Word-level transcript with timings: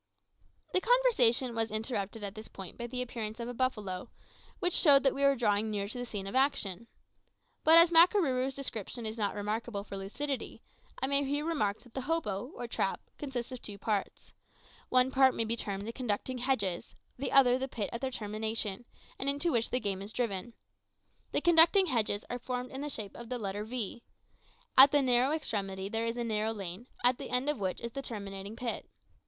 The 0.73 0.81
conversation 0.81 1.53
was 1.53 1.69
interrupted 1.69 2.23
at 2.23 2.33
this 2.33 2.47
point 2.47 2.75
by 2.75 2.87
the 2.87 3.03
appearance 3.03 3.39
of 3.39 3.47
a 3.47 3.53
buffalo, 3.53 4.09
which 4.57 4.73
showed 4.73 5.03
that 5.03 5.13
we 5.13 5.23
were 5.23 5.35
drawing 5.35 5.69
near 5.69 5.87
to 5.87 5.97
the 5.99 6.07
scene 6.07 6.25
of 6.25 6.33
action. 6.33 6.87
But 7.63 7.77
as 7.77 7.91
Makarooroo's 7.91 8.55
description 8.55 9.05
is 9.05 9.15
not 9.15 9.35
remarkable 9.35 9.83
for 9.83 9.97
lucidity, 9.97 10.63
I 10.99 11.05
may 11.05 11.19
explain 11.19 11.33
here 11.59 11.73
that 11.83 11.93
the 11.93 12.01
hopo, 12.01 12.51
or 12.55 12.65
trap, 12.65 12.99
consists 13.19 13.51
of 13.51 13.61
two 13.61 13.77
parts; 13.77 14.33
one 14.89 15.11
part 15.11 15.35
may 15.35 15.43
be 15.45 15.55
termed 15.55 15.85
the 15.85 15.93
conducting 15.93 16.39
hedges, 16.39 16.95
the 17.19 17.31
other 17.31 17.59
the 17.59 17.67
pit 17.67 17.91
at 17.93 18.01
their 18.01 18.09
termination, 18.09 18.85
and 19.19 19.29
into 19.29 19.51
which 19.51 19.69
the 19.69 19.79
game 19.79 20.01
is 20.01 20.11
driven. 20.11 20.55
The 21.31 21.41
conducting 21.41 21.85
hedges 21.85 22.25
are 22.27 22.39
formed 22.39 22.71
in 22.71 22.81
the 22.81 22.89
shape 22.89 23.15
of 23.15 23.29
the 23.29 23.37
letter 23.37 23.63
V. 23.63 24.01
At 24.75 24.91
the 24.91 25.03
narrow 25.03 25.29
extremity 25.31 25.89
there 25.89 26.07
is 26.07 26.17
a 26.17 26.23
narrow 26.23 26.53
lane, 26.53 26.87
at 27.03 27.19
the 27.19 27.29
end 27.29 27.51
of 27.51 27.59
which 27.59 27.79
is 27.81 27.91
the 27.91 28.01
terminating 28.01 28.55
pit. 28.55 28.89